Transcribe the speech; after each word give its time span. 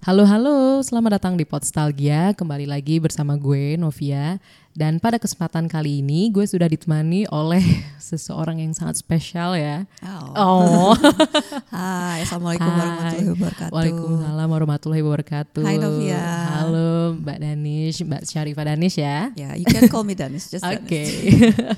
Halo 0.00 0.24
halo, 0.24 0.80
selamat 0.80 1.20
datang 1.20 1.36
di 1.36 1.44
Podstalgia. 1.44 2.32
Kembali 2.32 2.64
lagi 2.64 2.96
bersama 2.96 3.36
gue 3.36 3.76
Novia. 3.76 4.40
Dan 4.72 4.96
pada 4.96 5.20
kesempatan 5.20 5.68
kali 5.68 6.00
ini 6.00 6.32
gue 6.32 6.40
sudah 6.48 6.64
ditemani 6.72 7.28
oleh 7.28 7.60
seseorang 8.00 8.64
yang 8.64 8.72
sangat 8.72 8.96
spesial 8.96 9.52
ya. 9.60 9.84
Oh. 10.32 10.96
Hai, 11.74 12.24
assalamualaikum 12.24 12.64
Hai. 12.64 12.80
warahmatullahi 12.80 13.28
wabarakatuh. 13.28 13.74
Waalaikumsalam 13.76 14.48
warahmatullahi 14.48 15.02
wabarakatuh. 15.04 15.64
Hai, 15.68 15.76
Novia. 15.76 16.24
Halo 16.48 17.20
Mbak 17.20 17.38
Danish, 17.44 17.98
Mbak 18.00 18.22
Syarifah 18.24 18.64
Danish 18.72 18.96
ya. 18.96 19.28
Ya, 19.36 19.52
you 19.52 19.68
can 19.68 19.84
call 19.92 20.08
me 20.08 20.16
Danis, 20.16 20.48
just 20.48 20.64
Oke, 20.70 20.80
Danis. 20.80 21.76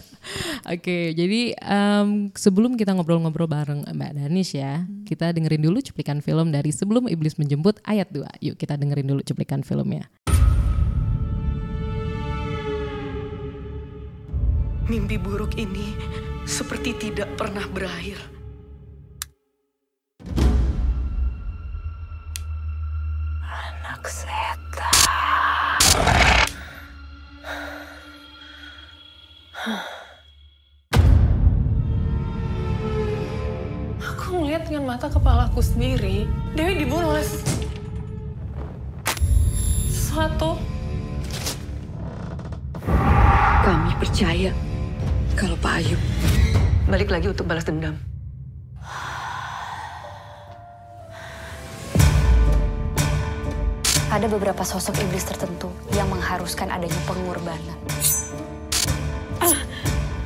Oke. 0.66 0.98
Jadi 1.12 1.54
em, 1.56 2.30
sebelum 2.32 2.78
kita 2.78 2.94
ngobrol-ngobrol 2.94 3.48
bareng 3.48 3.86
Mbak 3.86 4.12
Danish 4.16 4.54
ya, 4.54 4.82
Hmm. 4.82 5.04
kita 5.04 5.30
dengerin 5.34 5.62
dulu 5.62 5.78
cuplikan 5.82 6.18
film 6.22 6.50
dari 6.50 6.70
Sebelum 6.72 7.06
Iblis 7.06 7.36
Menjemput 7.36 7.78
ayat 7.84 8.08
2. 8.10 8.26
Yuk 8.40 8.56
kita 8.56 8.78
dengerin 8.78 9.06
dulu 9.06 9.20
cuplikan 9.22 9.60
filmnya. 9.62 10.08
Mimpi 14.86 15.16
buruk 15.16 15.56
ini 15.56 15.94
seperti 16.44 16.92
tidak 16.98 17.30
pernah 17.38 17.64
berakhir. 17.70 18.18
Anak 23.42 24.04
setan. 24.10 25.01
Mata 34.92 35.08
kepalaku 35.08 35.64
sendiri, 35.64 36.28
Dewi 36.52 36.84
dibunuh 36.84 37.16
oleh 37.16 37.24
sesuatu. 39.88 40.60
Kami 43.64 43.96
percaya 43.96 44.52
kalau 45.32 45.56
Pak 45.64 45.80
Ayub 45.80 45.96
balik 46.92 47.08
lagi 47.08 47.24
untuk 47.24 47.48
balas 47.48 47.64
dendam. 47.64 47.96
Ada 54.12 54.28
beberapa 54.28 54.60
sosok 54.60 55.00
iblis 55.08 55.24
tertentu 55.24 55.72
yang 55.96 56.12
mengharuskan 56.12 56.68
adanya 56.68 57.00
pengorbanan. 57.08 57.80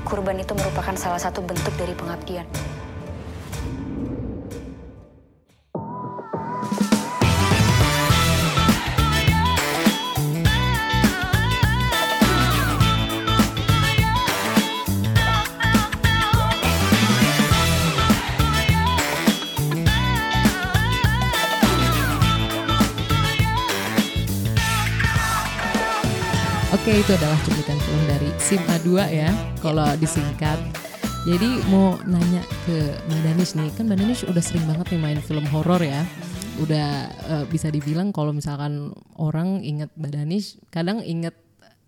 Kurban 0.03 0.43
itu 0.43 0.59
merupakan 0.59 0.99
salah 0.99 1.23
satu 1.23 1.39
bentuk 1.47 1.71
dari 1.79 1.95
pengabdian. 1.95 2.51
Itu 26.97 27.13
adalah 27.13 27.37
cuplikan 27.45 27.77
film 27.77 28.03
dari 28.09 28.31
Sim 28.41 28.63
A2 28.73 28.89
ya, 29.13 29.29
kalau 29.61 29.85
disingkat. 30.01 30.57
Jadi 31.29 31.61
mau 31.69 32.01
nanya 32.09 32.41
ke 32.65 32.97
Mbak 33.05 33.21
Danish 33.21 33.53
nih, 33.53 33.69
kan 33.77 33.85
Mbak 33.85 33.99
Danish 34.01 34.23
udah 34.25 34.41
sering 34.41 34.65
banget 34.65 34.97
nih 34.97 35.01
main 35.05 35.21
film 35.21 35.45
horor 35.53 35.85
ya. 35.85 36.01
Udah 36.57 37.13
eh, 37.13 37.45
bisa 37.53 37.69
dibilang 37.69 38.17
kalau 38.17 38.33
misalkan 38.33 38.97
orang 39.21 39.61
inget 39.61 39.93
Mbak 39.93 40.09
Danish, 40.09 40.57
kadang 40.73 41.05
inget 41.05 41.37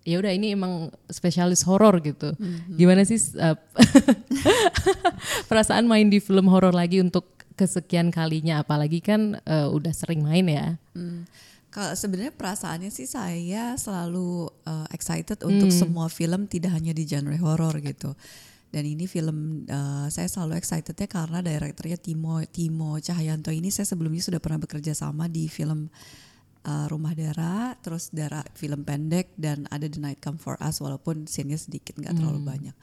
ya 0.05 0.21
udah 0.21 0.29
ini 0.29 0.53
emang 0.53 0.93
spesialis 1.09 1.65
horor 1.65 1.97
gitu. 2.05 2.29
Gimana 2.77 3.01
sih 3.01 3.17
eh, 3.17 3.57
perasaan 5.49 5.89
main 5.89 6.13
di 6.13 6.21
film 6.21 6.45
horor 6.53 6.77
lagi 6.77 7.01
untuk 7.01 7.33
kesekian 7.57 8.13
kalinya 8.13 8.61
apalagi 8.61 9.01
kan 9.01 9.41
eh, 9.41 9.65
udah 9.73 9.89
sering 9.89 10.21
main 10.21 10.45
ya. 10.45 10.77
Kalau 11.79 11.95
sebenarnya 11.95 12.35
perasaannya 12.35 12.91
sih 12.91 13.07
saya 13.07 13.71
selalu 13.79 14.51
uh, 14.67 14.83
excited 14.91 15.39
untuk 15.47 15.71
Hmm. 15.71 15.79
semua 15.79 16.11
film 16.11 16.43
tidak 16.43 16.75
hanya 16.75 16.91
di 16.91 17.07
genre 17.07 17.39
horor 17.39 17.79
gitu. 17.79 18.11
Dan 18.67 18.83
ini 18.83 19.07
film 19.07 19.63
uh, 19.65 20.11
saya 20.11 20.27
selalu 20.27 20.59
excitednya 20.59 21.07
karena 21.07 21.39
direkturnya 21.39 21.95
Timo 21.95 22.43
Timo 22.45 22.99
Cahyanto 22.99 23.49
ini 23.49 23.71
saya 23.71 23.87
sebelumnya 23.87 24.19
sudah 24.19 24.43
pernah 24.43 24.59
bekerja 24.59 24.91
sama 24.91 25.31
di 25.31 25.47
film 25.47 25.87
uh, 26.67 26.85
Rumah 26.85 27.15
Dara, 27.15 27.73
terus 27.79 28.11
Dara 28.11 28.43
film 28.59 28.83
pendek 28.83 29.31
dan 29.39 29.63
ada 29.71 29.87
The 29.87 30.03
Night 30.03 30.19
Come 30.19 30.35
For 30.35 30.59
Us 30.59 30.83
walaupun 30.83 31.25
scene-nya 31.25 31.55
sedikit 31.57 31.95
nggak 31.95 32.11
terlalu 32.13 32.43
Hmm. 32.43 32.49
banyak. 32.51 32.75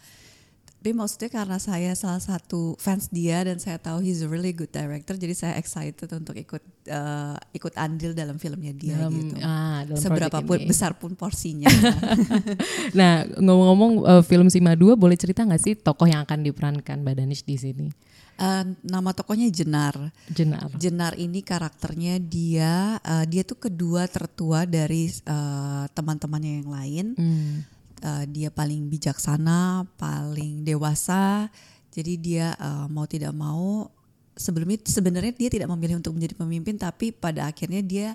Tapi 0.86 0.94
maksudnya 0.94 1.34
karena 1.34 1.58
saya 1.58 1.98
salah 1.98 2.22
satu 2.22 2.78
fans 2.78 3.10
dia 3.10 3.42
dan 3.42 3.58
saya 3.58 3.74
tahu 3.74 4.06
he's 4.06 4.22
a 4.22 4.30
really 4.30 4.54
good 4.54 4.70
director, 4.70 5.18
jadi 5.18 5.34
saya 5.34 5.52
excited 5.58 6.06
untuk 6.14 6.38
ikut 6.38 6.62
uh, 6.94 7.34
ikut 7.50 7.74
andil 7.74 8.14
dalam 8.14 8.38
filmnya 8.38 8.70
dia 8.70 8.94
Dalam- 8.94 9.18
gitu. 9.18 9.34
ah, 9.42 9.82
dalam 9.82 9.98
Seberapa 9.98 10.38
pun 10.46 10.62
ini. 10.62 10.70
besar 10.70 10.94
pun 10.94 11.18
porsinya. 11.18 11.66
Nah, 12.94 13.26
ngomong-ngomong 13.26 13.92
eh, 14.06 14.22
film 14.22 14.46
Sima 14.46 14.78
2 14.78 14.94
boleh 14.94 15.18
cerita 15.18 15.42
nggak 15.42 15.58
sih 15.58 15.74
tokoh 15.74 16.06
yang 16.06 16.22
akan 16.22 16.46
diperankan 16.46 17.02
Mbak 17.02 17.14
Danish 17.18 17.42
di 17.42 17.58
sini? 17.58 17.90
Eh, 18.38 18.64
nama 18.86 19.10
tokohnya 19.10 19.50
Jenar. 19.50 20.14
Jenar. 20.30 20.70
Jenar 20.78 21.18
ini 21.18 21.42
karakternya 21.42 22.22
dia 22.22 23.02
eh, 23.02 23.26
dia 23.26 23.42
tuh 23.42 23.58
kedua 23.58 24.06
tertua 24.06 24.62
dari 24.70 25.10
eh, 25.10 25.84
teman-temannya 25.90 26.62
yang 26.62 26.70
lain. 26.70 27.06
Hmm. 27.18 27.74
Eh, 28.04 28.24
dia 28.28 28.48
paling 28.52 28.92
bijaksana, 28.92 29.88
paling 29.96 30.64
dewasa. 30.66 31.48
Jadi 31.92 32.12
dia 32.20 32.52
eh, 32.52 32.86
mau 32.92 33.08
tidak 33.08 33.32
mau 33.32 33.88
sebelumnya 34.36 34.76
sebenarnya 34.84 35.32
dia 35.32 35.48
tidak 35.48 35.68
memilih 35.72 35.96
untuk 35.96 36.12
menjadi 36.12 36.36
pemimpin, 36.36 36.76
tapi 36.76 37.10
pada 37.10 37.48
akhirnya 37.48 37.80
dia 37.80 38.08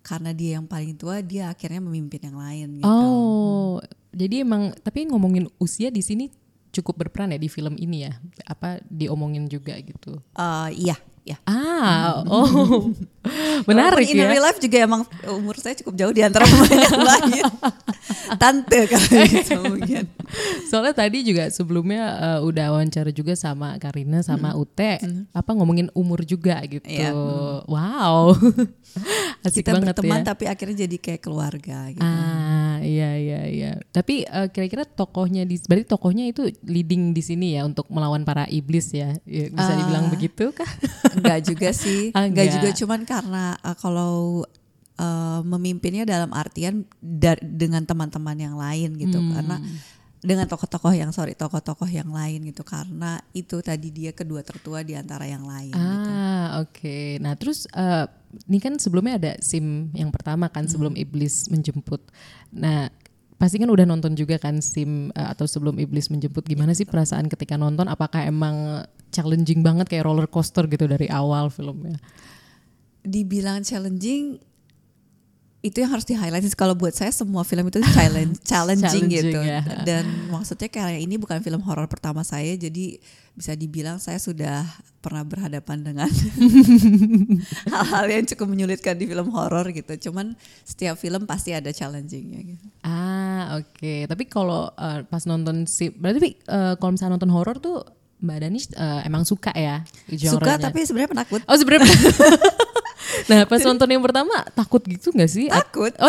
karena 0.00 0.32
dia 0.32 0.56
yang 0.56 0.64
paling 0.64 0.96
tua, 0.96 1.20
dia 1.20 1.52
akhirnya 1.52 1.84
memimpin 1.84 2.24
yang 2.24 2.40
lain. 2.40 2.68
Gitu. 2.80 2.88
Oh, 2.88 3.76
jadi 4.16 4.48
emang 4.48 4.72
tapi 4.80 5.04
ngomongin 5.04 5.44
usia 5.60 5.92
di 5.92 6.00
sini 6.00 6.32
cukup 6.72 7.04
berperan 7.04 7.36
ya 7.36 7.40
di 7.40 7.52
film 7.52 7.76
ini 7.76 8.08
ya? 8.08 8.16
Apa 8.48 8.80
diomongin 8.88 9.44
juga 9.44 9.76
gitu? 9.76 10.16
Eh, 10.32 10.88
iya, 10.88 10.96
iya. 11.28 11.36
Ah, 11.44 12.24
oh, 12.24 12.88
menarik 13.68 14.08
in 14.08 14.24
ya. 14.24 14.28
real 14.32 14.40
life 14.40 14.56
juga 14.56 14.76
emang 14.80 15.02
umur 15.28 15.60
saya 15.60 15.76
cukup 15.76 15.94
jauh 16.00 16.14
di 16.16 16.24
antara 16.24 16.48
yang 16.72 16.96
lain. 17.04 17.44
Tante 18.40 18.88
kali 18.88 19.20
gitu 19.28 19.60
mungkin. 19.60 20.04
Soalnya 20.68 20.94
tadi 20.96 21.24
juga 21.24 21.52
sebelumnya 21.52 22.02
eh, 22.16 22.40
udah 22.44 22.72
wawancara 22.72 23.12
juga 23.12 23.36
sama 23.36 23.76
Karina 23.76 24.24
sama 24.24 24.56
Ute, 24.56 25.00
apa 25.32 25.50
ngomongin 25.52 25.92
umur 25.92 26.24
juga 26.24 26.60
gitu. 26.64 26.88
Iya. 26.88 27.12
Wow, 27.68 28.32
asik 29.40 29.62
Kita 29.62 29.70
banget 29.72 29.94
berteman 29.94 30.18
ya. 30.18 30.26
tapi 30.26 30.44
akhirnya 30.44 30.76
jadi 30.80 30.96
kayak 30.96 31.20
keluarga 31.20 31.78
gitu. 31.88 32.02
Ah, 32.02 32.76
iya 32.80 33.14
iya 33.14 33.40
iya. 33.46 33.70
Tapi 33.88 34.22
eh, 34.22 34.48
kira-kira 34.48 34.82
tokohnya 34.82 35.42
di 35.42 35.56
berarti 35.60 35.84
tokohnya 35.84 36.26
itu 36.26 36.42
leading 36.62 37.10
di 37.10 37.20
sini 37.20 37.54
ya 37.54 37.62
untuk 37.62 37.86
melawan 37.88 38.22
para 38.22 38.44
iblis 38.46 38.90
ya. 38.90 39.14
Ya, 39.22 39.46
Bisa 39.48 39.72
dibilang 39.74 40.06
Ah. 40.06 40.10
begitu 40.10 40.50
kah? 40.50 40.66
Enggak 41.16 41.38
juga 41.44 41.68
sih. 41.70 42.10
Ah, 42.12 42.24
Enggak 42.24 42.46
enggak. 42.46 42.54
juga 42.56 42.68
cuman 42.76 43.00
karena 43.02 43.44
uh, 43.60 43.74
kalau 43.74 44.42
uh, 44.96 45.40
memimpinnya 45.42 46.02
dalam 46.02 46.30
artian 46.30 46.82
dengan 47.40 47.82
teman-teman 47.82 48.36
yang 48.36 48.54
lain 48.54 48.94
gitu 48.96 49.16
Hmm. 49.16 49.32
karena 49.32 49.56
dengan 50.18 50.50
tokoh-tokoh 50.50 50.90
yang 50.90 51.14
sorry 51.14 51.38
tokoh-tokoh 51.38 51.86
yang 51.86 52.10
lain 52.10 52.50
gitu 52.50 52.66
karena 52.66 53.22
itu 53.30 53.62
tadi 53.62 53.94
dia 53.94 54.10
kedua 54.10 54.42
tertua 54.42 54.82
di 54.82 54.98
antara 54.98 55.30
yang 55.30 55.46
lain 55.46 55.70
gitu. 55.70 56.10
Ah, 56.10 56.58
oke. 56.62 57.22
Nah, 57.22 57.38
terus 57.38 57.70
eh, 57.70 58.06
ini 58.50 58.58
kan 58.58 58.74
sebelumnya 58.82 59.14
ada 59.18 59.32
sim 59.38 59.94
yang 59.94 60.10
pertama 60.10 60.50
kan 60.50 60.66
sebelum 60.66 60.98
iblis 60.98 61.46
menjemput. 61.46 62.02
Nah, 62.50 62.90
pasti 63.38 63.62
kan 63.62 63.70
udah 63.70 63.86
nonton 63.86 64.18
juga 64.18 64.42
kan 64.42 64.58
sim 64.58 65.14
eh, 65.14 65.28
atau 65.30 65.46
sebelum 65.46 65.78
iblis 65.78 66.10
menjemput. 66.10 66.42
Gimana 66.42 66.74
sih 66.74 66.84
perasaan 66.84 67.30
ketika 67.30 67.54
nonton? 67.54 67.86
Apakah 67.86 68.26
emang 68.26 68.82
challenging 69.14 69.62
banget 69.62 69.86
kayak 69.86 70.04
roller 70.04 70.26
coaster 70.26 70.66
gitu 70.66 70.90
dari 70.90 71.06
awal 71.06 71.46
filmnya? 71.48 71.94
Dibilang 73.06 73.62
challenging 73.62 74.42
itu 75.58 75.82
yang 75.82 75.90
harus 75.90 76.06
di 76.06 76.14
highlight 76.14 76.46
kalau 76.54 76.78
buat 76.78 76.94
saya 76.94 77.10
semua 77.10 77.42
film 77.42 77.66
itu 77.66 77.82
challenge 77.96 78.38
challenging, 78.50 79.10
Challenging, 79.10 79.10
gitu 79.10 79.40
ya. 79.42 79.66
dan 79.82 80.06
maksudnya 80.30 80.70
kayak 80.70 81.02
ini 81.02 81.18
bukan 81.18 81.42
film 81.42 81.58
horor 81.66 81.90
pertama 81.90 82.22
saya 82.22 82.54
jadi 82.54 83.02
bisa 83.34 83.54
dibilang 83.54 84.02
saya 84.02 84.18
sudah 84.18 84.66
pernah 84.98 85.22
berhadapan 85.22 85.78
dengan 85.82 86.10
hal-hal 87.74 88.06
yang 88.10 88.26
cukup 88.26 88.50
menyulitkan 88.50 88.98
di 88.98 89.06
film 89.06 89.30
horor 89.30 89.62
gitu 89.70 90.10
cuman 90.10 90.34
setiap 90.66 90.98
film 90.98 91.22
pasti 91.22 91.54
ada 91.54 91.70
challengingnya 91.70 92.42
gitu. 92.42 92.66
Ah, 92.82 93.62
oke. 93.62 94.10
Tapi 94.10 94.24
kalau 94.26 94.74
eh, 94.74 95.06
pas 95.06 95.22
nonton 95.22 95.70
sim, 95.70 95.94
berarti 95.94 96.34
eh, 96.34 96.74
kalau 96.82 96.98
misalnya 96.98 97.14
nonton 97.14 97.30
horor 97.30 97.62
tuh 97.62 97.86
Mbak 98.18 98.38
Danish 98.42 98.66
eh, 98.74 99.06
emang 99.06 99.22
suka 99.22 99.54
ya? 99.54 99.86
suka 100.10 100.58
tapi 100.58 100.82
sebenarnya 100.82 101.14
penakut 101.14 101.40
Oh 101.46 101.54
sebenarnya 101.54 101.86
Nah 103.28 103.44
pas 103.44 103.60
nonton 103.60 103.84
yang 103.86 104.00
pertama 104.00 104.40
takut 104.52 104.80
gitu 104.82 105.12
gak 105.12 105.28
sih? 105.28 105.46
takut. 105.46 105.92
Oh, 106.00 106.08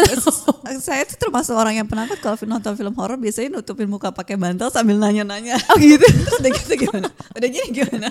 saya 0.79 1.03
tuh 1.03 1.19
termasuk 1.19 1.51
orang 1.51 1.75
yang 1.75 1.87
penakut 1.87 2.15
kalau 2.17 2.39
nonton 2.47 2.73
film 2.73 2.95
horor 2.95 3.19
biasanya 3.19 3.59
nutupin 3.59 3.85
muka 3.85 4.09
pakai 4.09 4.39
bantal 4.39 4.71
sambil 4.71 4.95
nanya-nanya. 4.95 5.59
Oh 5.67 5.75
gitu. 5.75 5.99
Terus 5.99 6.35
udah 6.41 6.51
gitu 6.55 6.73
gimana? 6.79 7.07
Udah 7.35 7.47
gini 7.47 7.67
gimana? 7.73 8.09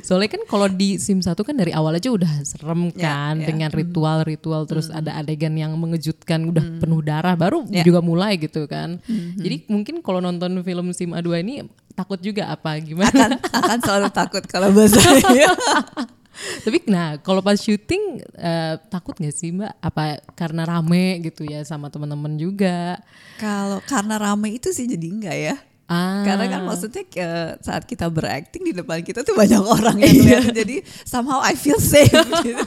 Soalnya 0.00 0.28
kan 0.30 0.42
kalau 0.44 0.68
di 0.68 1.00
Sim 1.00 1.18
1 1.18 1.32
kan 1.34 1.54
dari 1.56 1.72
awal 1.72 1.96
aja 1.96 2.12
udah 2.12 2.44
serem 2.44 2.92
Ya, 2.92 3.32
kan 3.32 3.40
ya. 3.40 3.46
dengan 3.48 3.70
ritual-ritual 3.70 4.64
terus 4.64 4.88
ada 4.88 5.16
adegan 5.16 5.52
yang 5.54 5.72
mengejutkan 5.74 6.44
udah 6.44 6.64
penuh 6.78 7.00
darah 7.00 7.32
baru 7.32 7.64
Ya. 7.66 7.80
juga 7.80 8.00
mulai 8.00 8.36
gitu 8.36 8.68
kan. 8.68 9.00
Jadi 9.36 9.64
mungkin 9.66 10.04
kalau 10.04 10.20
nonton 10.20 10.60
film 10.60 10.92
Sim 10.92 11.16
A2 11.16 11.40
ini 11.40 11.54
takut 11.92 12.20
juga 12.20 12.48
apa 12.48 12.76
gimana? 12.78 13.08
Akan 13.08 13.30
akan 13.40 13.78
selalu 13.80 14.08
takut 14.12 14.44
kalau 14.44 14.68
bahasa. 14.70 15.00
Tapi 16.60 16.78
nah 16.86 17.16
kalau 17.16 17.40
pas 17.40 17.54
syuting 17.54 18.02
eh, 18.34 18.74
takut 18.86 19.12
gak 19.12 19.30
sih 19.30 19.50
Mbak? 19.50 19.72
Apa 19.78 20.02
karena 20.32 20.64
rame 20.64 21.20
gitu 21.22 21.42
ya 21.42 21.60
sama 21.62 21.88
teman-teman 21.88 22.34
juga? 22.34 22.96
Kalau 23.36 23.80
karena 23.82 24.16
rame 24.16 24.52
itu 24.52 24.70
sih 24.70 24.84
jadi 24.84 25.06
enggak 25.06 25.36
ya. 25.36 25.56
Ah. 25.84 26.22
Karena 26.22 26.46
kan 26.46 26.60
maksudnya 26.64 27.02
ke- 27.02 27.58
saat 27.60 27.82
kita 27.82 28.06
berakting 28.06 28.62
di 28.62 28.72
depan 28.72 29.02
kita 29.02 29.20
tuh 29.20 29.34
banyak 29.34 29.58
orang 29.58 29.98
yang 29.98 30.14
Iya. 30.14 30.22
lihat 30.38 30.54
jadi 30.54 30.76
somehow 31.02 31.40
I 31.40 31.52
feel 31.52 31.76
safe 31.76 32.14
gitu. 32.40 32.62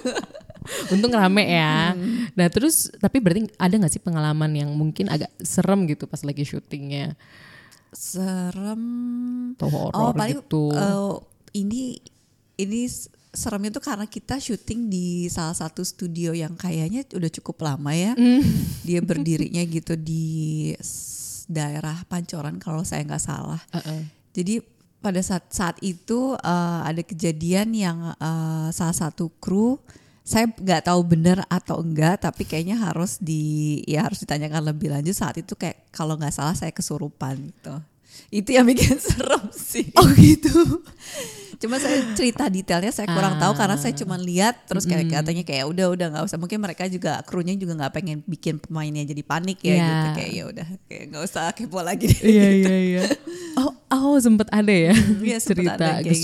Untung 0.92 1.12
rame 1.12 1.44
ya. 1.46 1.92
Hmm. 1.92 2.28
Nah 2.36 2.48
terus 2.48 2.92
tapi 2.96 3.20
berarti 3.20 3.48
ada 3.54 3.74
nggak 3.74 3.90
sih 3.90 4.00
pengalaman 4.00 4.52
yang 4.54 4.70
mungkin 4.72 5.08
agak 5.08 5.32
serem 5.40 5.88
gitu 5.88 6.04
pas 6.04 6.20
lagi 6.20 6.44
syutingnya 6.44 7.16
Serem. 7.94 8.84
atau 9.56 9.70
horor 9.70 9.94
Oh 9.94 10.12
paling 10.12 10.40
gitu? 10.40 10.70
eh, 10.70 11.14
ini 11.56 12.00
ini 12.56 12.82
seremnya 13.34 13.74
tuh 13.74 13.82
karena 13.82 14.06
kita 14.06 14.38
syuting 14.38 14.94
di 14.94 15.26
salah 15.28 15.58
satu 15.58 15.82
studio 15.82 16.38
yang 16.38 16.54
kayaknya 16.54 17.02
udah 17.10 17.32
cukup 17.42 17.66
lama 17.66 17.92
ya. 17.92 18.14
Hmm. 18.14 18.46
Dia 18.86 19.02
berdirinya 19.02 19.66
gitu 19.66 19.98
di 19.98 20.70
daerah 21.50 22.06
Pancoran 22.06 22.62
kalau 22.62 22.86
saya 22.86 23.02
nggak 23.04 23.24
salah. 23.26 23.60
Uh-uh. 23.74 24.06
Jadi 24.38 24.62
pada 25.02 25.20
saat 25.20 25.50
saat 25.52 25.78
itu 25.84 26.38
eh, 26.38 26.82
ada 26.86 27.02
kejadian 27.02 27.74
yang 27.74 27.98
eh, 28.16 28.70
salah 28.70 28.96
satu 28.96 29.34
kru 29.42 29.82
saya 30.24 30.48
nggak 30.48 30.88
tahu 30.88 31.04
benar 31.04 31.44
atau 31.52 31.84
enggak 31.84 32.24
tapi 32.24 32.48
kayaknya 32.48 32.80
harus 32.80 33.20
di 33.20 33.84
ya 33.84 34.08
harus 34.08 34.24
ditanyakan 34.24 34.72
lebih 34.72 34.88
lanjut 34.88 35.12
saat 35.12 35.36
itu 35.36 35.52
kayak 35.52 35.92
kalau 35.92 36.16
nggak 36.16 36.32
salah 36.32 36.56
saya 36.56 36.72
kesurupan 36.72 37.52
gitu 37.52 37.76
itu 38.30 38.50
yang 38.50 38.64
bikin 38.64 38.98
serem 39.04 39.44
sih 39.50 39.90
oh 39.94 40.10
gitu 40.12 40.82
cuma 41.56 41.80
saya 41.80 42.04
cerita 42.12 42.46
detailnya 42.46 42.92
saya 42.92 43.08
kurang 43.08 43.40
tahu 43.40 43.56
karena 43.56 43.78
saya 43.78 43.96
cuma 43.96 44.18
lihat 44.18 44.68
terus 44.68 44.84
kayak 44.86 45.08
katanya 45.16 45.44
kayak 45.44 45.64
udah 45.64 45.88
udah 45.90 46.08
nggak 46.12 46.24
usah 46.26 46.36
mungkin 46.36 46.60
mereka 46.60 46.84
juga 46.86 47.24
krunya 47.24 47.56
juga 47.56 47.78
nggak 47.78 47.94
pengen 47.94 48.18
bikin 48.22 48.60
pemainnya 48.60 49.06
jadi 49.06 49.24
panik 49.24 49.60
ya 49.60 49.72
Iya. 49.72 49.86
gitu 49.86 50.08
kayak 50.14 50.32
ya 50.34 50.44
udah 50.46 50.68
kayak 50.86 51.04
nggak 51.08 51.24
usah 51.24 51.44
kepo 51.52 51.80
lagi 51.80 52.06
deh 52.06 52.20
Iya 52.20 52.48
iya 52.52 52.76
iya. 52.82 53.02
Oh 53.56 53.72
oh 53.88 54.16
sempet 54.18 54.52
ada 54.52 54.74
ya 54.74 54.92
sempet 55.40 55.40
cerita 55.40 55.74
ada 55.78 56.04
kayak 56.04 56.12
gitu. 56.12 56.20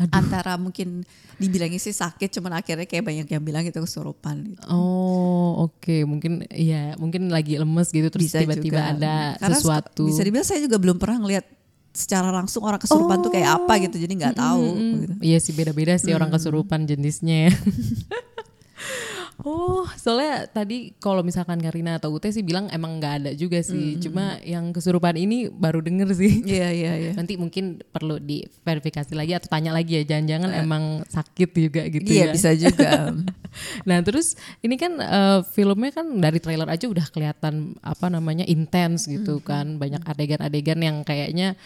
Aduh. 0.00 0.16
antara 0.16 0.56
mungkin 0.56 1.04
dibilangnya 1.36 1.76
sih 1.76 1.92
sakit 1.92 2.40
cuman 2.40 2.56
akhirnya 2.64 2.88
kayak 2.88 3.04
banyak 3.04 3.26
yang 3.28 3.44
bilang 3.44 3.64
itu 3.68 3.76
kesurupan 3.76 4.56
gitu. 4.56 4.64
Oh 4.72 5.68
oke 5.68 6.08
mungkin 6.08 6.48
ya 6.48 6.96
mungkin 6.96 7.28
lagi 7.28 7.60
lemes 7.60 7.92
gitu 7.92 8.08
terus 8.08 8.32
tiba-tiba 8.32 8.80
juga. 8.80 8.96
ada 8.96 9.14
Karena 9.36 9.56
sesuatu. 9.60 10.08
bisa 10.08 10.24
dibilang 10.24 10.48
saya 10.48 10.64
juga 10.64 10.80
belum 10.80 10.96
pernah 10.96 11.20
ngeliat 11.20 11.44
secara 11.92 12.30
langsung 12.32 12.62
orang 12.64 12.80
kesurupan 12.80 13.18
tuh 13.20 13.34
kayak 13.34 13.50
apa 13.60 13.72
gitu 13.82 14.00
jadi 14.00 14.12
nggak 14.14 14.36
tahu 14.40 14.64
gitu. 15.04 15.14
Iya 15.20 15.38
sih 15.42 15.52
beda-beda 15.52 16.00
sih 16.00 16.16
orang 16.16 16.32
kesurupan 16.32 16.88
jenisnya. 16.88 17.52
oh, 19.50 19.84
soalnya 19.98 20.46
tadi 20.46 20.94
kalau 21.02 21.26
misalkan 21.26 21.58
Karina 21.58 21.98
atau 21.98 22.14
Ute 22.14 22.30
sih 22.30 22.46
bilang 22.46 22.70
emang 22.70 23.02
nggak 23.02 23.14
ada 23.20 23.30
juga 23.34 23.58
sih. 23.60 23.98
Cuma 23.98 24.38
yang 24.46 24.70
kesurupan 24.70 25.18
ini 25.18 25.50
baru 25.50 25.82
denger 25.82 26.14
sih. 26.14 26.32
Iya 26.50 26.68
iya 26.70 26.92
iya. 26.98 27.12
Nanti 27.14 27.34
mungkin 27.34 27.82
perlu 27.90 28.18
diverifikasi 28.22 29.12
lagi 29.14 29.32
atau 29.34 29.48
tanya 29.50 29.74
lagi 29.74 29.98
ya. 29.98 30.02
Jangan-jangan 30.06 30.50
emang 30.54 30.84
sakit 31.10 31.50
juga 31.50 31.82
gitu 31.90 32.06
Iya 32.06 32.30
ya. 32.30 32.32
bisa 32.34 32.50
juga. 32.54 32.90
Nah 33.82 33.98
terus 34.06 34.38
ini 34.62 34.78
kan 34.78 34.94
eh, 35.02 35.42
filmnya 35.50 35.90
kan 35.90 36.06
dari 36.22 36.38
trailer 36.38 36.70
aja 36.70 36.86
udah 36.86 37.02
kelihatan 37.10 37.74
apa 37.82 38.06
namanya 38.06 38.46
intens 38.46 39.10
gitu 39.10 39.42
kan 39.42 39.74
banyak 39.74 39.98
adegan-adegan 40.06 40.78
yang 40.78 40.96
kayaknya 41.02 41.58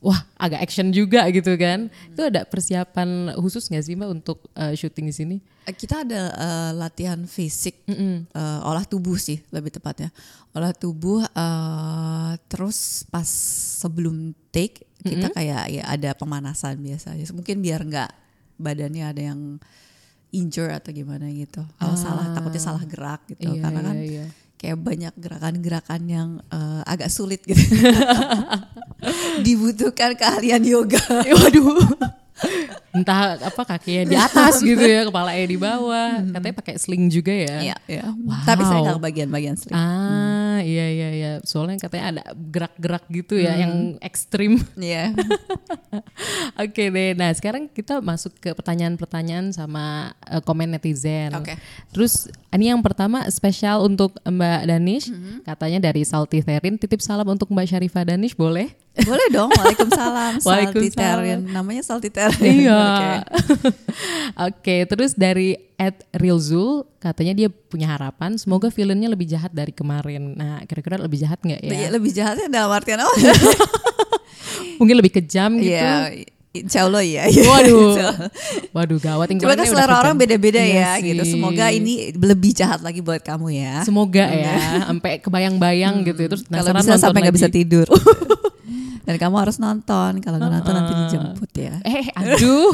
wah 0.00 0.16
agak 0.40 0.64
action 0.64 0.88
juga 0.90 1.28
gitu 1.28 1.52
kan 1.60 1.92
itu 1.92 2.22
ada 2.24 2.48
persiapan 2.48 3.36
khusus 3.36 3.68
nggak 3.68 3.84
sih 3.84 3.94
mbak 4.00 4.10
untuk 4.10 4.48
eh, 4.56 4.72
syuting 4.72 5.06
di 5.08 5.14
sini? 5.14 5.36
Eh, 5.68 5.76
Kita 5.76 6.02
ada 6.08 6.22
eh, 6.32 6.72
latihan 6.72 7.20
fisik, 7.28 7.84
eh, 7.84 8.24
olah 8.64 8.84
tubuh 8.88 9.20
sih 9.20 9.36
lebih 9.52 9.68
tepatnya. 9.76 10.08
Olah 10.56 10.72
tubuh 10.72 11.20
eh, 11.22 12.32
terus 12.48 13.04
pas 13.12 13.28
sebelum 13.84 14.32
take 14.48 14.88
kita 15.00 15.32
kayak 15.32 15.64
ya 15.68 15.82
ada 15.84 16.10
pemanasan 16.16 16.80
biasanya. 16.80 17.24
Mungkin 17.36 17.60
biar 17.60 17.80
nggak 17.84 18.10
badannya 18.60 19.04
ada 19.04 19.22
yang 19.32 19.60
injure 20.32 20.72
atau 20.72 20.96
gimana 20.96 21.28
gitu. 21.28 21.60
Kalau 21.76 21.96
salah 21.96 22.32
takutnya 22.32 22.62
salah 22.62 22.84
gerak 22.88 23.20
gitu. 23.28 23.52
Iya, 23.52 23.62
Karena 23.68 23.80
kan 23.84 23.96
iya, 24.00 24.08
iya. 24.08 24.26
kayak 24.56 24.78
banyak 24.80 25.14
gerakan-gerakan 25.20 26.02
yang 26.08 26.28
eh, 26.48 26.82
agak 26.88 27.12
sulit 27.12 27.44
gitu. 27.44 27.60
Dibutuhkan 29.38 30.14
keahlian 30.14 30.62
yoga. 30.62 31.00
Waduh. 31.38 31.86
Entah 32.90 33.36
apa 33.38 33.62
kakinya 33.62 34.02
di 34.08 34.16
atas 34.16 34.64
gitu 34.64 34.80
ya, 34.80 35.06
kepalanya 35.06 35.46
di 35.46 35.54
bawah. 35.54 36.24
Katanya 36.26 36.54
pakai 36.56 36.74
sling 36.74 37.06
juga 37.06 37.30
ya. 37.30 37.56
Iya, 37.70 37.76
iya. 37.86 38.04
Wow. 38.10 38.42
Tapi 38.48 38.62
saya 38.66 38.80
nggak 38.82 39.02
bagian-bagian 39.04 39.54
sling. 39.54 39.76
Ah, 39.76 40.58
iya 40.64 40.88
iya 40.88 41.08
iya. 41.12 41.32
Soalnya 41.44 41.78
katanya 41.78 42.04
ada 42.10 42.22
gerak-gerak 42.34 43.04
gitu 43.12 43.38
ya 43.38 43.54
yang 43.60 44.00
ekstrim. 44.02 44.58
Iya. 44.74 45.12
Oke 46.62 46.90
deh, 46.90 47.14
nah 47.14 47.30
sekarang 47.30 47.70
kita 47.70 48.02
masuk 48.02 48.34
ke 48.40 48.50
pertanyaan-pertanyaan 48.56 49.54
sama 49.54 50.16
eh, 50.26 50.42
komen 50.42 50.74
netizen. 50.74 51.30
Oke. 51.36 51.54
Terus 51.94 52.26
ini 52.50 52.72
yang 52.72 52.80
pertama 52.82 53.22
spesial 53.30 53.84
untuk 53.84 54.16
Mbak 54.24 54.60
Danish, 54.66 55.06
Mm-hmm. 55.10 55.42
katanya 55.42 55.78
dari 55.90 56.02
Salty 56.02 56.38
Therin, 56.40 56.74
titip 56.74 56.98
salam 56.98 57.26
untuk 57.26 57.50
Mbak 57.50 57.66
Syarifah 57.66 58.04
Danish, 58.06 58.34
boleh? 58.34 58.70
Boleh 59.02 59.28
dong. 59.30 59.50
Waalaikumsalam. 59.50 60.32
Waalaikumsalam. 60.46 61.40
Namanya 61.46 61.82
Saltitarian. 61.82 62.40
Iya. 62.42 62.80
Oke. 62.90 63.08
Oke, 64.48 64.76
terus 64.86 65.12
dari 65.12 65.58
Ed 65.74 66.04
Rilzul, 66.12 66.84
katanya 66.96 67.32
dia 67.32 67.48
punya 67.48 67.88
harapan, 67.88 68.36
semoga 68.36 68.68
filmnya 68.68 69.08
lebih 69.08 69.26
jahat 69.26 69.50
dari 69.50 69.70
kemarin. 69.70 70.36
Nah, 70.36 70.60
kira-kira 70.64 70.96
lebih 70.96 71.18
jahat 71.18 71.40
nggak 71.40 71.60
ya? 71.60 71.70
Lebih- 71.70 71.90
Lebih 71.96 72.10
jahatnya 72.12 72.46
dalam 72.48 72.70
artian 72.70 73.00
apa? 73.00 73.12
Mungkin 74.76 74.96
lebih 74.96 75.12
kejam 75.14 75.56
gitu. 75.56 75.72
Iya. 75.72 76.24
Insya 76.50 76.82
Allah 76.82 77.06
ya. 77.06 77.30
Waduh, 77.30 77.94
waduh 78.74 78.98
gawat. 78.98 79.30
Cuma 79.30 79.54
kan 79.54 79.62
selera 79.62 80.02
orang 80.02 80.18
beda-beda 80.18 80.58
Iya 80.58 80.98
ya 80.98 80.98
gitu. 80.98 81.22
sih. 81.22 81.38
Semoga 81.38 81.70
ini 81.70 82.10
lebih 82.10 82.50
jahat 82.50 82.82
lagi 82.82 82.98
buat 82.98 83.22
kamu 83.22 83.54
ya. 83.54 83.86
Semoga 83.86 84.26
ya, 84.26 84.82
sampai 84.82 85.22
kebayang-bayang 85.22 86.02
gitu. 86.02 86.26
Terus 86.26 86.42
Hmm. 86.42 86.58
Kalau 86.58 86.74
bisa 86.74 86.98
sampai 86.98 87.20
nggak 87.22 87.36
bisa 87.38 87.46
tidur. 87.48 87.86
Dan 89.10 89.18
kamu 89.18 89.36
harus 89.42 89.58
nonton. 89.58 90.22
Kalau 90.22 90.38
nggak 90.38 90.52
nonton 90.62 90.74
nanti 90.78 90.92
dijemput 90.94 91.50
ya. 91.58 91.74
Eh, 91.82 92.06
aduh. 92.14 92.70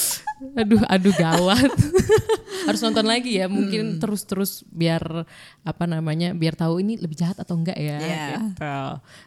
aduh, 0.60 0.80
aduh 0.88 1.14
gawat. 1.14 1.72
Harus 2.68 2.80
nonton 2.80 3.04
lagi 3.04 3.36
ya, 3.36 3.44
Hmm. 3.44 3.60
mungkin 3.60 4.00
terus-terus 4.00 4.64
biar 4.72 5.28
apa 5.60 5.84
namanya, 5.84 6.32
biar 6.32 6.56
tahu 6.56 6.80
ini 6.80 6.96
lebih 6.96 7.12
jahat 7.12 7.36
atau 7.36 7.60
enggak 7.60 7.76
ya. 7.76 7.98
Iya. 8.00 8.24
gitu. 8.40 8.76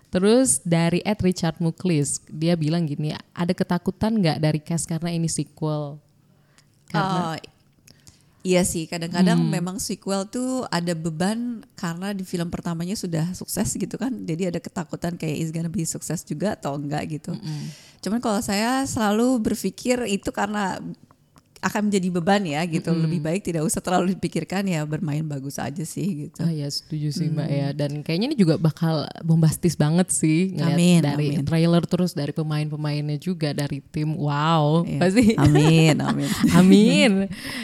Terus 0.09 0.57
dari 0.65 1.05
Ed 1.05 1.21
Richard 1.21 1.61
Muklis, 1.61 2.17
dia 2.33 2.57
bilang 2.57 2.89
gini, 2.89 3.13
ada 3.13 3.53
ketakutan 3.53 4.17
nggak 4.17 4.41
dari 4.41 4.57
cast 4.57 4.89
karena 4.89 5.13
ini 5.13 5.29
sequel? 5.29 5.97
Oh, 5.97 5.99
Karena 6.89 7.37
iya 8.41 8.61
sih, 8.63 8.85
kadang-kadang 8.85 9.37
Hmm. 9.37 9.51
memang 9.51 9.77
sequel 9.77 10.25
tuh 10.27 10.63
ada 10.69 10.93
beban 10.93 11.63
karena 11.73 12.13
di 12.13 12.23
film 12.23 12.47
pertamanya 12.47 12.95
sudah 12.95 13.33
sukses 13.33 13.73
gitu 13.73 13.95
kan. 13.95 14.13
Jadi 14.23 14.49
ada 14.49 14.59
ketakutan 14.61 15.17
kayak 15.17 15.37
is 15.37 15.49
gonna 15.51 15.67
be 15.67 15.83
sukses 15.83 16.23
juga 16.23 16.55
atau 16.55 16.77
enggak 16.77 17.19
gitu. 17.19 17.35
Cuman 17.99 18.21
kalau 18.21 18.39
saya 18.39 18.85
selalu 18.85 19.41
berpikir 19.41 19.99
itu 20.07 20.29
karena 20.31 20.77
akan 21.59 21.89
menjadi 21.89 22.07
beban 22.11 22.43
ya 22.43 22.61
gitu. 22.63 22.89
Lebih 22.89 23.19
baik 23.19 23.41
tidak 23.41 23.61
usah 23.61 23.79
terlalu 23.79 24.13
dipikirkan 24.13 24.61
ya 24.63 24.81
bermain 24.83 25.21
bagus 25.21 25.57
aja 25.57 25.81
sih 25.81 26.27
gitu. 26.27 26.39
Ah 26.39 26.49
ya 26.49 26.65
setuju 26.65 27.09
sih 27.09 27.27
mbak 27.27 27.45
Hmm. 27.45 27.55
ya 27.55 27.67
dan 27.71 27.91
kayaknya 28.01 28.27
ini 28.27 28.37
juga 28.37 28.55
bakal 28.55 28.95
bombastis 29.21 29.73
banget 29.73 30.09
sih 30.09 30.51
ngeliat 30.51 30.73
Amin, 30.73 30.99
dari 31.01 31.27
amin. 31.33 31.43
trailer 31.43 31.83
terus 31.83 32.11
dari 32.11 32.29
pemain-pemainnya 32.31 33.17
juga 33.17 33.51
dari 33.51 33.79
tim 33.81 34.13
wow 34.13 34.83
Iya. 34.83 34.99
pasti 34.99 35.23
Amin, 35.43 35.95
amin. 35.97 36.29
Amin. 36.53 37.11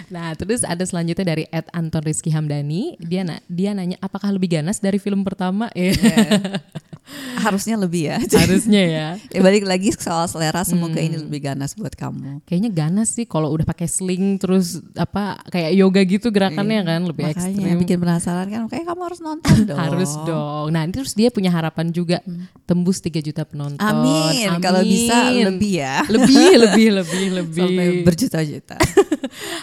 Nah, 0.08 0.34
terus 0.34 0.62
ada 0.62 0.82
selanjutnya 0.82 1.26
dari 1.28 1.46
Ed 1.48 1.68
Anton 1.70 2.02
Rizky 2.02 2.30
Hamdani. 2.30 2.96
Dia 2.98 3.22
na 3.22 3.38
dia 3.46 3.72
nanya 3.72 4.00
apakah 4.00 4.30
lebih 4.30 4.56
ganas 4.56 4.78
dari 4.78 4.98
film 4.98 5.22
pertama? 5.22 5.68
Ya. 5.74 5.94
Harusnya 7.36 7.76
lebih 7.76 8.08
ya. 8.08 8.18
Harusnya 8.44 8.84
ya. 8.84 9.08
ya 9.28 9.40
balik 9.40 9.64
lagi 9.64 9.92
soal 9.92 10.26
selera 10.26 10.64
semoga 10.64 10.96
Hmm. 10.96 11.06
ini 11.06 11.18
lebih 11.20 11.44
ganas 11.44 11.74
buat 11.74 11.92
kamu. 11.92 12.42
Kayaknya 12.44 12.72
ganas 12.72 13.12
sih 13.12 13.24
kalau 13.24 13.50
udah 13.50 13.64
pakai 13.64 13.86
sling 13.86 14.38
terus 14.38 14.80
apa 14.94 15.40
kayak 15.48 15.72
yoga 15.74 16.02
gitu 16.02 16.30
gerakannya 16.30 16.80
kan 16.82 17.02
lebih 17.04 17.28
Makanya 17.28 17.50
ekstrim. 17.52 17.78
bikin 17.78 17.98
penasaran 17.98 18.48
kan 18.48 18.62
kayak 18.66 18.86
kamu 18.86 19.02
harus 19.04 19.20
nonton 19.20 19.56
dong. 19.68 19.78
Harus 19.78 20.12
dong. 20.24 20.68
Nah, 20.70 20.84
terus 20.88 21.12
dia 21.12 21.28
punya 21.28 21.50
harapan 21.50 21.90
juga 21.90 22.24
tembus 22.64 22.98
3 22.98 23.20
juta 23.20 23.44
penonton. 23.44 23.84
Amin. 23.84 24.48
Kalau 24.58 24.80
bisa 24.82 25.28
Amin. 25.28 25.44
lebih 25.52 25.72
ya. 25.78 26.08
Lebih, 26.08 26.46
lebih, 26.58 26.88
lebih, 26.98 27.26
lebih. 27.44 27.64
Sampai 27.68 27.88
berjuta-juta. 28.02 28.78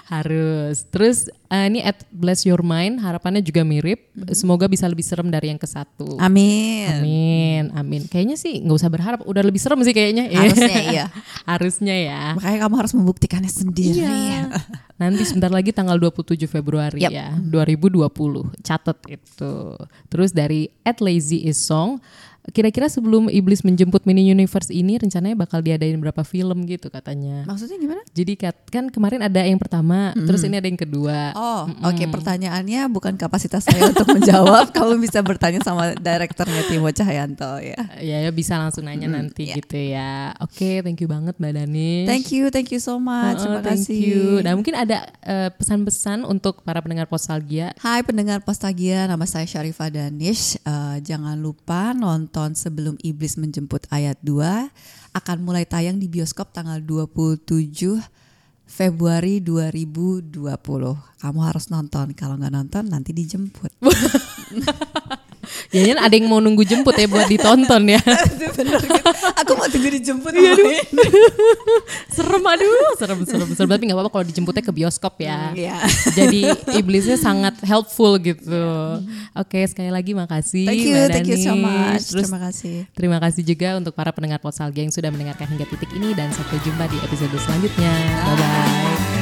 Harus. 0.06 0.84
Terus 0.90 1.18
eh, 1.50 1.66
ini 1.66 1.80
at 1.82 2.06
Bless 2.14 2.46
Your 2.46 2.62
Mind 2.62 3.02
harapannya 3.02 3.42
juga 3.42 3.66
mirip. 3.66 4.08
Semoga 4.30 4.70
bisa 4.70 4.86
lebih 4.86 5.02
serem 5.02 5.28
dari 5.28 5.50
yang 5.50 5.58
ke 5.58 5.66
satu. 5.66 6.16
Amin. 6.22 6.88
Amin, 6.88 7.64
amin. 7.74 8.02
Kayaknya 8.06 8.38
sih 8.38 8.62
nggak 8.62 8.78
usah 8.78 8.90
berharap, 8.90 9.20
udah 9.26 9.42
lebih 9.42 9.58
serem 9.58 9.82
sih 9.82 9.90
kayaknya. 9.90 10.30
Harusnya 10.40 10.80
iya. 10.86 11.04
Harusnya 11.44 11.96
ya. 11.98 12.22
Makanya 12.38 12.58
kamu 12.64 12.74
harus 12.78 12.92
membuktikannya 12.94 13.50
sendiri. 13.50 14.06
Iya. 14.06 14.54
Nanti 15.00 15.22
sebentar 15.24 15.50
lagi 15.50 15.72
tanggal 15.72 15.96
27 15.96 16.36
Februari 16.44 17.00
Yap. 17.02 17.10
ya, 17.10 17.32
2020. 17.32 18.06
Catat 18.60 18.98
itu. 19.08 19.54
Terus 20.12 20.30
dari 20.36 20.68
at 20.84 21.00
Lazy 21.00 21.48
is 21.48 21.56
Song, 21.56 21.98
kira-kira 22.48 22.88
sebelum 22.88 23.28
Iblis 23.28 23.60
menjemput 23.60 24.08
mini 24.08 24.24
universe 24.24 24.72
ini 24.72 24.96
rencananya 24.96 25.36
bakal 25.36 25.60
diadain 25.60 26.00
berapa 26.00 26.24
film 26.24 26.64
gitu 26.64 26.88
katanya. 26.88 27.44
Maksudnya 27.44 27.76
gimana? 27.76 28.02
Jadi 28.16 28.32
kan 28.72 28.88
kemarin 28.88 29.20
ada 29.20 29.44
yang 29.44 29.60
pertama, 29.60 30.16
terus 30.16 30.40
ini 30.48 30.56
ada 30.56 30.64
yang 30.64 30.80
kedua. 30.80 31.36
Oh, 31.36 31.68
oke. 31.84 32.00
Pertanyaannya 32.08 32.88
bukan 32.88 33.20
kapasitas 33.20 33.68
saya 33.68 33.92
untuk 33.92 34.08
menjawab. 34.16 34.72
Kamu 34.72 34.96
bisa 34.96 35.20
bertanya 35.20 35.60
sama 35.60 35.92
direkturnya 35.94 36.64
Timo 36.64 36.88
Cahyanto 36.88 37.60
ya. 37.60 37.76
Ya, 38.00 38.16
ya 38.24 38.30
bisa 38.32 38.56
langsung 38.56 38.88
nanya 38.88 39.12
nanti 39.12 39.52
ya. 39.52 39.60
gitu 39.60 39.76
ya. 39.76 40.32
Oke, 40.40 40.80
thank 40.80 40.98
you 41.04 41.08
banget 41.12 41.36
Mbak 41.36 41.52
Dani. 41.60 42.08
Thank 42.08 42.32
you, 42.32 42.48
thank 42.48 42.72
you 42.72 42.80
so 42.80 42.96
much. 42.96 43.44
Oh, 43.44 43.52
Terima 43.52 43.60
thank 43.60 43.84
kasih. 43.84 44.00
you. 44.00 44.22
Nah 44.40 44.56
mungkin 44.56 44.74
ada 44.80 45.12
eh, 45.22 45.52
pesan-pesan 45.52 46.24
untuk 46.24 46.64
para 46.64 46.80
pendengar 46.80 47.04
Postalgia. 47.04 47.76
Hai 47.84 48.00
pendengar 48.00 48.40
Postagia, 48.40 49.04
nama 49.04 49.28
saya 49.28 49.44
Syarifah 49.44 49.92
Danish. 49.92 50.56
Eh, 50.64 50.96
jangan 51.04 51.36
lupa 51.36 51.92
nonton 51.92 52.29
sebelum 52.54 52.96
Iblis 53.02 53.36
menjemput 53.36 53.90
ayat 53.90 54.16
2 54.22 54.70
akan 55.12 55.38
mulai 55.42 55.66
tayang 55.66 55.98
di 55.98 56.06
bioskop 56.06 56.54
tanggal 56.54 56.78
27 56.80 57.98
Februari 58.70 59.42
2020. 59.42 60.30
Kamu 61.18 61.40
harus 61.42 61.66
nonton. 61.74 62.14
Kalau 62.14 62.38
nggak 62.38 62.54
nonton 62.54 62.84
nanti 62.86 63.10
dijemput. 63.10 63.74
Jangan 65.70 65.98
ada 66.02 66.14
yang 66.18 66.26
mau 66.26 66.42
nunggu 66.42 66.66
jemput 66.66 66.98
ya 66.98 67.06
buat 67.06 67.30
ditonton 67.30 67.82
ya. 67.86 68.02
Bener 68.58 68.82
gitu. 68.82 69.10
Aku 69.38 69.52
mau 69.54 69.70
tunggu 69.70 69.88
dijemput. 69.94 70.34
serem 72.14 72.42
aduh, 72.42 72.98
serem 72.98 73.22
serem 73.22 73.48
serem. 73.54 73.70
Tapi 73.70 73.82
nggak 73.86 73.96
apa-apa 73.96 74.10
kalau 74.10 74.26
dijemputnya 74.26 74.62
ke 74.66 74.72
bioskop 74.74 75.14
ya. 75.22 75.54
Iya. 75.54 75.78
Jadi 76.18 76.50
iblisnya 76.74 77.14
sangat 77.14 77.62
helpful 77.62 78.18
gitu. 78.18 78.98
Oke 79.38 79.62
sekali 79.70 79.94
lagi 79.94 80.10
makasih. 80.10 80.66
Thank 80.66 80.82
you, 80.82 80.94
Mbak 80.98 81.08
thank 81.14 81.28
you 81.30 81.38
so 81.38 81.54
Dani. 81.54 81.62
much. 81.62 82.04
Terus 82.10 82.26
Terima 82.26 82.40
kasih. 82.42 82.76
terima 82.92 83.18
kasih 83.22 83.42
juga 83.46 83.68
untuk 83.78 83.92
para 83.94 84.10
pendengar 84.10 84.42
Potsalgia 84.42 84.82
yang 84.82 84.94
sudah 84.94 85.14
mendengarkan 85.14 85.46
hingga 85.54 85.70
titik 85.70 85.90
ini 85.94 86.18
dan 86.18 86.34
sampai 86.34 86.58
jumpa 86.66 86.84
di 86.90 86.98
episode 86.98 87.30
selanjutnya. 87.38 87.92
Bye 88.26 88.36
bye. 88.36 89.19